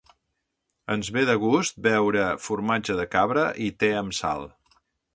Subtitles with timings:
[0.93, 4.53] Ens ve de gust veure "Formatge de cabra i te amb sal".